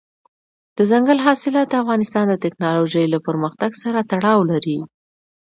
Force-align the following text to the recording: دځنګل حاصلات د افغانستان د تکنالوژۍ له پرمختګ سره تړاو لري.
دځنګل 0.77 1.17
حاصلات 1.25 1.67
د 1.69 1.73
افغانستان 1.83 2.25
د 2.29 2.35
تکنالوژۍ 2.45 3.05
له 3.13 3.19
پرمختګ 3.27 3.71
سره 3.83 3.99
تړاو 4.11 4.39
لري. 4.51 4.77